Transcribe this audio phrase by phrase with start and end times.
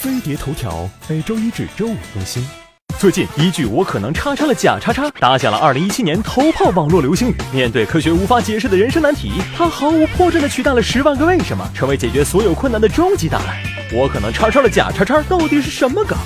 [0.00, 2.42] 飞碟头条每周一至周五更新。
[2.98, 7.34] 最近一句“我可能叉叉了假叉叉”打响了2017年头炮网络流行语。
[7.52, 13.58] 面对科学无法解释的人生难题，他毫无破绽的取代了十万个为什么，成为解决所有困难的终极答案。
[13.92, 16.16] 我可能叉叉了假叉叉，到底是什么梗？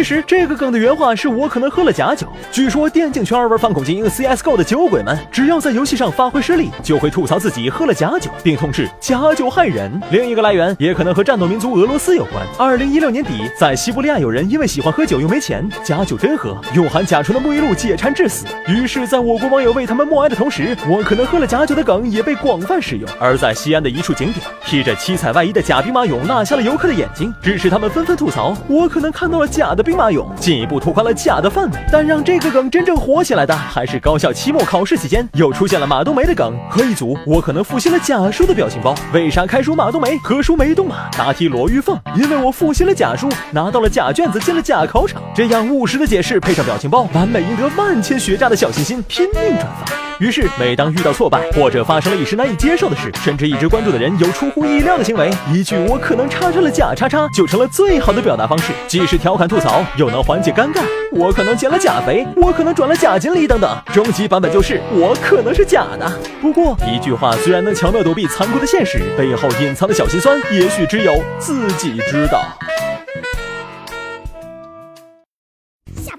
[0.00, 2.26] 其实这个梗的原话是我可能喝了假酒。
[2.50, 10.00] 据说电竞圈玩反恐精英 CSGO 的酒鬼们，只要在游戏上发挥失利，就会吐槽自己喝了假酒，并痛斥假酒害人。
[10.10, 12.42] 另一个来源也可能和战斗民族俄罗斯有关。
[12.58, 18.46] 二零一六年底，在西伯利亚有人因为喜欢喝酒又没钱，假酒真喝，用含甲醇的沐浴露解馋致死。
[18.68, 23.06] 于是，在我国网友为他们默哀的同时，我可能喝了假酒的梗也被广泛使用。
[23.20, 29.89] 而在西安的一处景点，披着七彩外衣的假兵马俑辣瞎了游客的眼睛，致使他们纷纷吐槽：我可能看到了假的。
[29.90, 38.94] 兵马俑进一步拓宽了假的范围，但让这个梗真正火起来的，还是高校期末考试期间又出现了马冬梅的梗和一组我可能复习了假书的表情包。
[39.12, 41.10] 为啥开书马冬梅，合书没动马？
[41.18, 45.20] 答题罗玉凤，因为我复习了假书，拿到了假卷子，进了假考场。
[45.34, 50.09] 这样务实的解释配上表情包，完美赢得万千学渣的小心心，拼命转发。
[50.20, 60.82] 于是，每当遇到挫败或者发生了一时难以接受的事，甚至一直关注的人有出乎意料的行为，一句“我可能插上了假叉叉”就成了最好的表达方式，既是调侃吐槽，又能缓解尴尬。
[61.10, 66.12] 我可能减了假肥，我可能转了假锦鲤等等，终极版本就是我可能是假的。
[66.42, 72.44] 不过，一句话虽然能巧妙躲避残酷的现实，背后隐藏的小心酸，也许只有自己知道。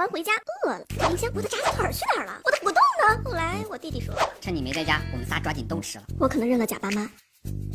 [0.02, 0.32] 下班回家
[0.66, 2.34] 饿了，冰箱我的炸鸡腿去哪儿了？
[2.44, 3.22] 我的果冻呢？
[3.24, 6.04] 后来我弟弟说，趁你没在家，我们仨抓紧都吃了。
[6.18, 7.08] 我可能认了假爸妈，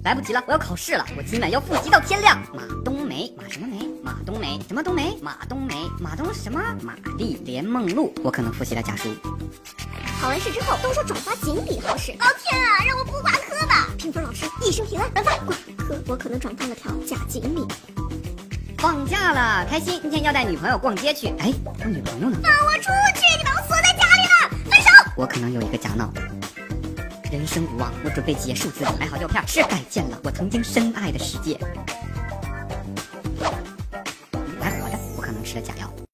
[0.02, 2.36] 来不及了，我要考试了，我今晚要复习到天亮。
[2.52, 3.86] 马冬梅，马什么梅？
[4.02, 5.16] 马冬梅，什么冬梅？
[5.22, 6.60] 马冬梅，马冬什么？
[6.82, 9.08] 玛丽莲梦露，我可能复习了假书。
[10.20, 13.86] 考完试之后都说转发锦鲤好使，老天啊，让我不挂科吧！
[13.96, 17.64] 评分老师一生平安，转发挂科，我可能转发了条假锦鲤。
[18.78, 20.00] 放假了，开心！
[20.02, 21.28] 今天要带女朋友逛街去。
[21.38, 22.38] 哎，我女朋友呢？
[22.42, 23.36] 放我出去！
[23.38, 24.70] 你把我锁在家里了！
[24.70, 24.88] 分手！
[25.16, 26.12] 我可能有一个假脑。
[27.32, 28.90] 人生无望，我准备结束自己。
[29.00, 31.58] 买好药片，是改见了我曾经深爱的世界。
[34.60, 36.05] 来活着，我可能吃了假药。